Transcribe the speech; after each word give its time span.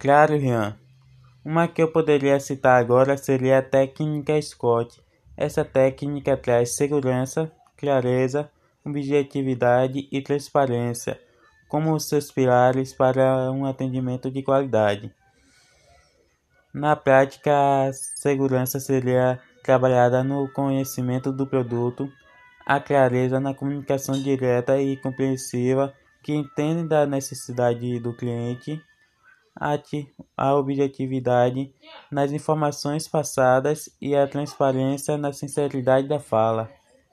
Claro, 0.00 0.34
Rian. 0.34 0.78
Uma 1.44 1.68
que 1.68 1.82
eu 1.82 1.92
poderia 1.92 2.40
citar 2.40 2.80
agora 2.80 3.18
seria 3.18 3.58
a 3.58 3.62
técnica 3.62 4.40
Scott. 4.40 4.98
Essa 5.36 5.62
técnica 5.62 6.38
traz 6.38 6.74
segurança, 6.74 7.52
clareza, 7.76 8.50
objetividade 8.82 10.08
e 10.10 10.22
transparência 10.22 11.20
como 11.68 12.00
seus 12.00 12.32
pilares 12.32 12.94
para 12.94 13.52
um 13.52 13.66
atendimento 13.66 14.30
de 14.30 14.42
qualidade. 14.42 15.12
Na 16.72 16.96
prática, 16.96 17.52
a 17.52 17.92
segurança 17.92 18.80
seria 18.80 19.38
trabalhada 19.62 20.24
no 20.24 20.50
conhecimento 20.50 21.30
do 21.30 21.46
produto, 21.46 22.10
a 22.64 22.80
clareza 22.80 23.38
na 23.38 23.52
comunicação 23.52 24.14
direta 24.14 24.80
e 24.80 24.96
compreensiva 24.96 25.92
que 26.22 26.32
entende 26.32 26.88
da 26.88 27.04
necessidade 27.04 28.00
do 28.00 28.14
cliente 28.14 28.82
a 30.36 30.54
objetividade 30.56 31.72
nas 32.10 32.32
informações 32.32 33.06
passadas 33.06 33.88
e 34.00 34.16
a 34.16 34.26
transparência 34.26 35.18
na 35.18 35.32
sinceridade 35.32 36.08
da 36.08 36.18
fala. 36.18 36.79